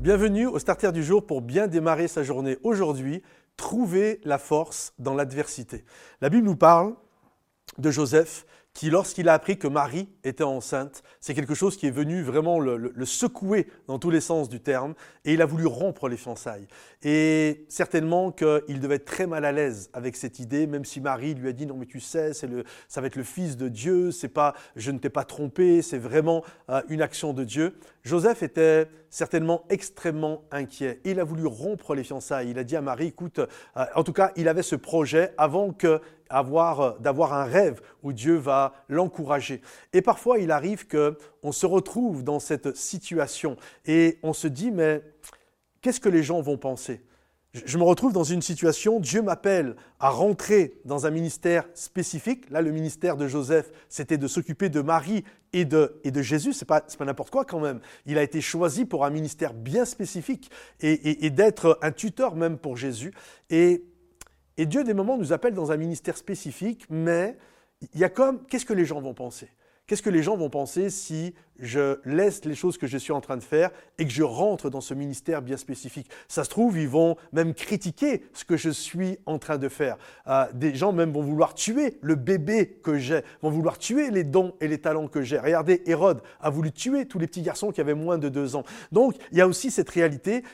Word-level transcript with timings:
Bienvenue 0.00 0.46
au 0.46 0.58
Starter 0.58 0.92
du 0.92 1.04
jour 1.04 1.26
pour 1.26 1.42
bien 1.42 1.66
démarrer 1.66 2.08
sa 2.08 2.22
journée 2.22 2.56
aujourd'hui. 2.62 3.22
Trouver 3.58 4.22
la 4.24 4.38
force 4.38 4.94
dans 4.98 5.12
l'adversité. 5.12 5.84
La 6.22 6.30
Bible 6.30 6.46
nous 6.46 6.56
parle 6.56 6.94
de 7.76 7.90
Joseph 7.90 8.46
qui, 8.72 8.88
lorsqu'il 8.88 9.28
a 9.28 9.34
appris 9.34 9.58
que 9.58 9.66
Marie 9.66 10.08
était 10.22 10.44
enceinte, 10.44 11.02
c'est 11.20 11.34
quelque 11.34 11.54
chose 11.54 11.76
qui 11.76 11.86
est 11.86 11.90
venu 11.90 12.22
vraiment 12.22 12.60
le, 12.60 12.92
secouer 13.04 13.66
dans 13.88 13.98
tous 13.98 14.10
les 14.10 14.20
sens 14.20 14.48
du 14.48 14.60
terme, 14.60 14.94
et 15.24 15.34
il 15.34 15.42
a 15.42 15.46
voulu 15.46 15.66
rompre 15.66 16.08
les 16.08 16.16
fiançailles. 16.16 16.68
Et 17.02 17.66
certainement 17.68 18.30
qu'il 18.30 18.80
devait 18.80 18.94
être 18.94 19.04
très 19.04 19.26
mal 19.26 19.44
à 19.44 19.52
l'aise 19.52 19.90
avec 19.92 20.16
cette 20.16 20.38
idée, 20.38 20.66
même 20.66 20.84
si 20.84 21.00
Marie 21.00 21.34
lui 21.34 21.48
a 21.48 21.52
dit 21.52 21.66
non 21.66 21.76
mais 21.76 21.86
tu 21.86 22.00
sais, 22.00 22.32
le, 22.46 22.64
ça 22.88 23.00
va 23.00 23.08
être 23.08 23.16
le 23.16 23.24
Fils 23.24 23.56
de 23.56 23.68
Dieu, 23.68 24.12
c'est 24.12 24.28
pas, 24.28 24.54
je 24.76 24.92
ne 24.92 24.98
t'ai 24.98 25.10
pas 25.10 25.24
trompé, 25.24 25.82
c'est 25.82 25.98
vraiment 25.98 26.44
euh, 26.70 26.80
une 26.88 27.02
action 27.02 27.32
de 27.32 27.44
Dieu. 27.44 27.76
Joseph 28.04 28.42
était 28.42 28.88
certainement 29.10 29.64
extrêmement 29.68 30.44
inquiet. 30.50 31.00
Il 31.04 31.20
a 31.20 31.24
voulu 31.24 31.46
rompre 31.46 31.94
les 31.94 32.04
fiançailles. 32.04 32.50
Il 32.50 32.58
a 32.58 32.64
dit 32.64 32.76
à 32.76 32.80
Marie, 32.80 33.08
écoute, 33.08 33.40
euh, 33.40 33.84
en 33.94 34.04
tout 34.04 34.12
cas, 34.12 34.32
il 34.36 34.48
avait 34.48 34.62
ce 34.62 34.76
projet 34.76 35.34
avant 35.36 35.72
que 35.72 36.00
euh, 36.32 36.92
d'avoir 37.00 37.32
un 37.32 37.44
rêve 37.44 37.80
où 38.02 38.12
Dieu 38.12 38.36
va 38.36 38.72
l'encourager. 38.88 39.60
Et 39.92 40.00
parfois, 40.00 40.38
il 40.38 40.52
arrive 40.52 40.86
qu'on 40.86 41.52
se 41.52 41.66
retrouve 41.66 42.22
dans 42.22 42.38
cette 42.38 42.76
situation 42.76 43.56
et 43.84 44.18
on 44.22 44.32
se 44.32 44.46
dit, 44.46 44.70
mais 44.70 45.02
qu'est-ce 45.82 46.00
que 46.00 46.08
les 46.08 46.22
gens 46.22 46.40
vont 46.40 46.56
penser? 46.56 47.04
Je 47.52 47.78
me 47.78 47.82
retrouve 47.82 48.12
dans 48.12 48.24
une 48.24 48.42
situation, 48.42 49.00
Dieu 49.00 49.22
m'appelle 49.22 49.74
à 49.98 50.10
rentrer 50.10 50.74
dans 50.84 51.06
un 51.06 51.10
ministère 51.10 51.68
spécifique. 51.74 52.48
Là, 52.50 52.62
le 52.62 52.70
ministère 52.70 53.16
de 53.16 53.26
Joseph, 53.26 53.72
c'était 53.88 54.18
de 54.18 54.28
s'occuper 54.28 54.68
de 54.68 54.80
Marie 54.80 55.24
et 55.52 55.64
de, 55.64 56.00
et 56.04 56.12
de 56.12 56.22
Jésus. 56.22 56.52
Ce 56.52 56.64
n'est 56.64 56.66
pas, 56.66 56.80
pas 56.80 57.04
n'importe 57.04 57.30
quoi 57.30 57.44
quand 57.44 57.58
même. 57.58 57.80
Il 58.06 58.18
a 58.18 58.22
été 58.22 58.40
choisi 58.40 58.84
pour 58.84 59.04
un 59.04 59.10
ministère 59.10 59.52
bien 59.52 59.84
spécifique 59.84 60.48
et, 60.80 61.26
et 61.26 61.30
d'être 61.30 61.76
un 61.82 61.90
tuteur 61.90 62.36
même 62.36 62.56
pour 62.56 62.76
Jésus. 62.76 63.12
Et, 63.50 63.84
et 64.56 64.66
Dieu, 64.66 64.84
des 64.84 64.94
moments, 64.94 65.18
nous 65.18 65.32
appelle 65.32 65.54
dans 65.54 65.72
un 65.72 65.76
ministère 65.76 66.16
spécifique, 66.16 66.86
mais 66.88 67.36
il 67.94 68.00
y 68.00 68.04
a 68.04 68.08
comme, 68.08 68.46
qu'est-ce 68.46 68.66
que 68.66 68.74
les 68.74 68.84
gens 68.84 69.00
vont 69.00 69.14
penser? 69.14 69.48
Qu'est-ce 69.90 70.02
que 70.02 70.10
les 70.10 70.22
gens 70.22 70.36
vont 70.36 70.50
penser 70.50 70.88
si 70.88 71.34
je 71.58 71.98
laisse 72.04 72.44
les 72.44 72.54
choses 72.54 72.78
que 72.78 72.86
je 72.86 72.96
suis 72.96 73.12
en 73.12 73.20
train 73.20 73.36
de 73.36 73.42
faire 73.42 73.72
et 73.98 74.04
que 74.04 74.12
je 74.12 74.22
rentre 74.22 74.70
dans 74.70 74.80
ce 74.80 74.94
ministère 74.94 75.42
bien 75.42 75.56
spécifique? 75.56 76.08
Ça 76.28 76.44
se 76.44 76.48
trouve, 76.48 76.78
ils 76.78 76.88
vont 76.88 77.16
même 77.32 77.54
critiquer 77.54 78.22
ce 78.32 78.44
que 78.44 78.56
je 78.56 78.70
suis 78.70 79.18
en 79.26 79.40
train 79.40 79.58
de 79.58 79.68
faire. 79.68 79.96
Euh, 80.28 80.46
des 80.54 80.76
gens 80.76 80.92
même 80.92 81.10
vont 81.10 81.22
vouloir 81.22 81.54
tuer 81.54 81.98
le 82.02 82.14
bébé 82.14 82.78
que 82.84 82.98
j'ai, 82.98 83.22
vont 83.42 83.50
vouloir 83.50 83.78
tuer 83.78 84.12
les 84.12 84.22
dons 84.22 84.54
et 84.60 84.68
les 84.68 84.78
talents 84.78 85.08
que 85.08 85.22
j'ai. 85.22 85.40
Regardez, 85.40 85.82
Hérode 85.86 86.22
a 86.40 86.50
voulu 86.50 86.70
tuer 86.70 87.06
tous 87.06 87.18
les 87.18 87.26
petits 87.26 87.42
garçons 87.42 87.72
qui 87.72 87.80
avaient 87.80 87.94
moins 87.94 88.16
de 88.16 88.28
deux 88.28 88.54
ans. 88.54 88.62
Donc, 88.92 89.16
il 89.32 89.38
y 89.38 89.40
a 89.40 89.48
aussi 89.48 89.72
cette 89.72 89.90
réalité 89.90 90.44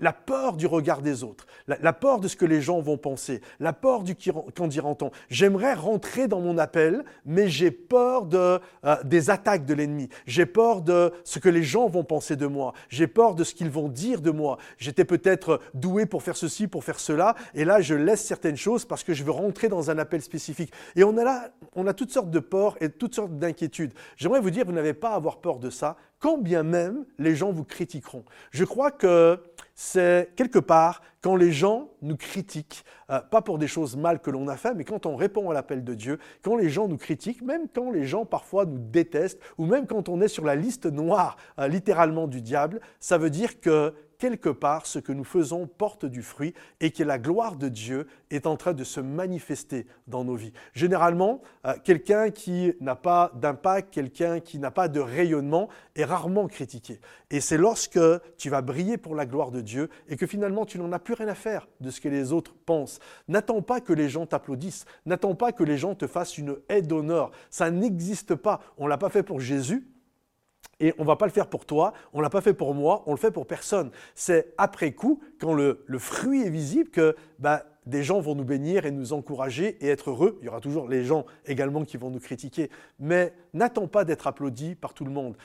la 0.00 0.12
peur 0.12 0.56
du 0.56 0.66
regard 0.66 1.02
des 1.02 1.24
autres, 1.24 1.46
la, 1.66 1.92
peur 1.92 2.20
de 2.20 2.28
ce 2.28 2.36
que 2.36 2.44
les 2.44 2.60
gens 2.60 2.80
vont 2.80 2.96
penser, 2.96 3.40
la 3.60 3.72
peur 3.72 4.02
du 4.02 4.14
qu'en 4.16 4.66
dira-t-on. 4.66 5.10
J'aimerais 5.28 5.74
rentrer 5.74 6.28
dans 6.28 6.40
mon 6.40 6.58
appel, 6.58 7.04
mais 7.24 7.48
j'ai 7.48 7.70
peur 7.70 8.26
de, 8.26 8.60
euh, 8.84 8.96
des 9.04 9.30
attaques 9.30 9.64
de 9.64 9.74
l'ennemi. 9.74 10.08
J'ai 10.26 10.46
peur 10.46 10.82
de 10.82 11.12
ce 11.24 11.38
que 11.38 11.48
les 11.48 11.62
gens 11.62 11.88
vont 11.88 12.04
penser 12.04 12.36
de 12.36 12.46
moi. 12.46 12.72
J'ai 12.88 13.06
peur 13.06 13.34
de 13.34 13.44
ce 13.44 13.54
qu'ils 13.54 13.70
vont 13.70 13.88
dire 13.88 14.20
de 14.20 14.30
moi. 14.30 14.58
J'étais 14.78 15.04
peut-être 15.04 15.60
doué 15.74 16.06
pour 16.06 16.22
faire 16.22 16.36
ceci, 16.36 16.66
pour 16.66 16.84
faire 16.84 17.00
cela, 17.00 17.34
et 17.54 17.64
là 17.64 17.80
je 17.80 17.94
laisse 17.94 18.24
certaines 18.24 18.56
choses 18.56 18.84
parce 18.84 19.04
que 19.04 19.14
je 19.14 19.24
veux 19.24 19.30
rentrer 19.30 19.68
dans 19.68 19.90
un 19.90 19.98
appel 19.98 20.22
spécifique. 20.22 20.72
Et 20.96 21.04
on 21.04 21.16
a 21.16 21.24
là, 21.24 21.50
on 21.74 21.86
a 21.86 21.94
toutes 21.94 22.10
sortes 22.10 22.30
de 22.30 22.38
peurs 22.38 22.76
et 22.80 22.88
toutes 22.88 23.14
sortes 23.14 23.38
d'inquiétudes. 23.38 23.92
J'aimerais 24.16 24.40
vous 24.40 24.50
dire, 24.50 24.64
vous 24.64 24.72
n'avez 24.72 24.94
pas 24.94 25.10
à 25.10 25.14
avoir 25.14 25.38
peur 25.38 25.58
de 25.58 25.70
ça, 25.70 25.96
quand 26.18 26.38
bien 26.38 26.62
même 26.62 27.04
les 27.18 27.34
gens 27.34 27.52
vous 27.52 27.64
critiqueront. 27.64 28.24
Je 28.50 28.64
crois 28.64 28.90
que 28.90 29.38
c'est 29.84 30.30
quelque 30.36 30.60
part 30.60 31.02
quand 31.22 31.34
les 31.34 31.50
gens 31.50 31.90
nous 32.02 32.16
critiquent, 32.16 32.84
euh, 33.10 33.18
pas 33.18 33.42
pour 33.42 33.58
des 33.58 33.66
choses 33.66 33.96
mal 33.96 34.20
que 34.20 34.30
l'on 34.30 34.46
a 34.46 34.56
fait, 34.56 34.74
mais 34.74 34.84
quand 34.84 35.06
on 35.06 35.16
répond 35.16 35.50
à 35.50 35.54
l'appel 35.54 35.82
de 35.82 35.94
Dieu, 35.94 36.20
quand 36.42 36.54
les 36.54 36.68
gens 36.68 36.86
nous 36.86 36.96
critiquent, 36.96 37.42
même 37.42 37.66
quand 37.74 37.90
les 37.90 38.06
gens 38.06 38.24
parfois 38.24 38.64
nous 38.64 38.78
détestent, 38.78 39.40
ou 39.58 39.66
même 39.66 39.88
quand 39.88 40.08
on 40.08 40.20
est 40.20 40.28
sur 40.28 40.44
la 40.44 40.54
liste 40.54 40.86
noire 40.86 41.36
euh, 41.58 41.66
littéralement 41.66 42.28
du 42.28 42.42
diable, 42.42 42.80
ça 43.00 43.18
veut 43.18 43.28
dire 43.28 43.58
que 43.58 43.92
quelque 44.22 44.50
part, 44.50 44.86
ce 44.86 45.00
que 45.00 45.10
nous 45.10 45.24
faisons 45.24 45.66
porte 45.66 46.04
du 46.04 46.22
fruit 46.22 46.54
et 46.78 46.92
que 46.92 47.02
la 47.02 47.18
gloire 47.18 47.56
de 47.56 47.68
Dieu 47.68 48.06
est 48.30 48.46
en 48.46 48.56
train 48.56 48.72
de 48.72 48.84
se 48.84 49.00
manifester 49.00 49.84
dans 50.06 50.22
nos 50.22 50.36
vies. 50.36 50.52
Généralement, 50.74 51.42
euh, 51.66 51.74
quelqu'un 51.82 52.30
qui 52.30 52.72
n'a 52.80 52.94
pas 52.94 53.32
d'impact, 53.34 53.92
quelqu'un 53.92 54.38
qui 54.38 54.60
n'a 54.60 54.70
pas 54.70 54.86
de 54.86 55.00
rayonnement 55.00 55.68
est 55.96 56.04
rarement 56.04 56.46
critiqué. 56.46 57.00
Et 57.32 57.40
c'est 57.40 57.56
lorsque 57.56 57.98
tu 58.38 58.48
vas 58.48 58.62
briller 58.62 58.96
pour 58.96 59.16
la 59.16 59.26
gloire 59.26 59.50
de 59.50 59.60
Dieu 59.60 59.90
et 60.08 60.14
que 60.14 60.28
finalement 60.28 60.66
tu 60.66 60.78
n'en 60.78 60.92
as 60.92 61.00
plus 61.00 61.14
rien 61.14 61.26
à 61.26 61.34
faire 61.34 61.66
de 61.80 61.90
ce 61.90 62.00
que 62.00 62.08
les 62.08 62.32
autres 62.32 62.54
pensent. 62.64 63.00
N'attends 63.26 63.60
pas 63.60 63.80
que 63.80 63.92
les 63.92 64.08
gens 64.08 64.26
t'applaudissent, 64.26 64.84
n'attends 65.04 65.34
pas 65.34 65.50
que 65.50 65.64
les 65.64 65.78
gens 65.78 65.96
te 65.96 66.06
fassent 66.06 66.38
une 66.38 66.58
aide 66.68 66.86
d'honneur. 66.86 67.32
Ça 67.50 67.72
n'existe 67.72 68.36
pas. 68.36 68.60
On 68.78 68.84
ne 68.84 68.88
l'a 68.88 68.98
pas 68.98 69.10
fait 69.10 69.24
pour 69.24 69.40
Jésus, 69.40 69.84
et 70.82 70.92
on 70.98 71.02
ne 71.02 71.06
va 71.06 71.16
pas 71.16 71.26
le 71.26 71.32
faire 71.32 71.46
pour 71.46 71.64
toi, 71.64 71.94
on 72.12 72.18
ne 72.18 72.22
l'a 72.22 72.28
pas 72.28 72.40
fait 72.40 72.52
pour 72.52 72.74
moi, 72.74 73.04
on 73.06 73.12
le 73.12 73.16
fait 73.16 73.30
pour 73.30 73.46
personne. 73.46 73.90
C'est 74.14 74.52
après 74.58 74.92
coup, 74.92 75.20
quand 75.40 75.54
le, 75.54 75.78
fruit 75.98 76.42
est 76.42 76.50
visible, 76.50 76.90
que 76.90 77.16
bah, 77.38 77.64
des 77.86 78.02
gens 78.02 78.20
vont 78.20 78.34
nous 78.34 78.44
bénir 78.44 78.84
et 78.84 78.90
nous 78.90 79.12
encourager 79.12 79.78
et 79.80 79.88
être 79.88 80.10
heureux. 80.10 80.38
Il 80.40 80.46
y 80.46 80.48
aura 80.48 80.60
toujours 80.60 80.88
les 80.88 81.04
gens 81.04 81.24
également 81.46 81.84
qui 81.84 81.96
vont 81.96 82.10
nous 82.10 82.18
critiquer. 82.18 82.68
Mais 82.98 83.32
n'attends 83.54 83.86
pas 83.86 84.04
d'être 84.04 84.26
applaudi 84.26 84.74
par 84.74 84.92
tout 84.92 85.04
le 85.04 85.12
monde. 85.12 85.36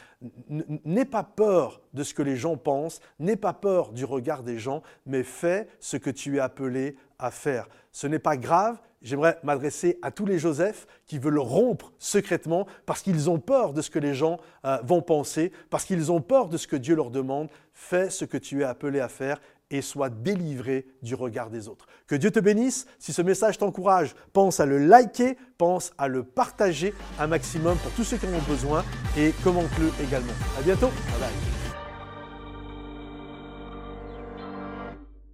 N'aie 0.50 1.06
pas 1.06 1.24
peur 1.24 1.82
de 1.94 2.04
ce 2.04 2.16
que 2.16 2.24
les 2.24 2.36
gens 2.36 2.58
pensent, 2.58 3.00
n'aie 3.20 3.36
pas 3.36 3.54
peur 3.54 3.92
du 3.92 4.06
regard 4.06 4.42
des 4.42 4.58
gens, 4.58 4.82
mais 5.06 5.24
fais 5.24 5.68
ce 5.80 5.98
que 5.98 6.10
tu 6.10 6.38
es 6.38 6.40
appelé 6.40 6.96
à 7.20 7.30
faire. 7.30 7.70
Ce 7.92 8.08
n'est 8.08 8.20
pas 8.20 8.38
grave. 8.38 8.80
J'aimerais 9.08 9.40
m'adresser 9.42 9.98
à 10.02 10.12
tous 10.12 10.26
les 10.26 10.38
Joseph 10.38 10.86
qui 11.06 11.18
veulent 11.18 11.40
rompre 11.40 11.94
secrètement 11.98 12.68
parce 12.86 13.02
qu'ils 13.02 13.30
ont 13.30 13.40
peur 13.40 13.72
de 13.72 13.82
ce 13.82 13.90
que 13.90 14.00
les 14.00 14.14
gens 14.14 14.38
euh, 14.66 14.80
vont 14.84 15.02
penser, 15.02 15.54
parce 15.70 15.86
qu'ils 15.86 16.12
ont 16.12 16.20
peur 16.20 16.50
de 16.50 16.58
ce 16.58 16.68
que 16.68 16.76
Dieu 16.76 16.94
leur 16.94 17.10
demande. 17.10 17.48
Fais 17.74 18.10
ce 18.10 18.26
que 18.26 18.36
tu 18.36 18.62
es 18.62 18.64
appelé 18.66 19.00
à 19.00 19.08
faire 19.08 19.40
et 19.72 19.82
sois 19.82 20.10
délivré 20.10 20.88
du 21.04 21.16
regard 21.16 21.50
des 21.50 21.70
autres. 21.70 21.88
Que 22.06 22.16
Dieu 22.16 22.32
te 22.32 22.42
bénisse. 22.42 22.86
Si 23.00 23.14
ce 23.14 23.22
message 23.22 23.58
t'encourage, 23.58 24.14
pense 24.34 24.60
à 24.60 24.66
le 24.66 24.78
liker, 24.78 25.38
pense 25.58 25.94
à 25.98 26.10
le 26.10 26.24
partager 26.24 26.94
un 27.18 27.28
maximum 27.28 27.78
pour 27.78 27.92
tous 27.94 28.04
ceux 28.04 28.18
qui 28.18 28.26
en 28.26 28.34
ont 28.34 28.50
besoin 28.50 28.84
et 29.18 29.32
commente-le 29.42 29.90
également. 30.04 30.34
À 30.60 30.64
bientôt. 30.64 30.88
Bye 30.88 31.20
bye. 31.22 31.57